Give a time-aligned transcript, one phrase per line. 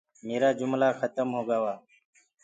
[0.27, 1.73] ميرآ جُملآ کتم هو گوآ۔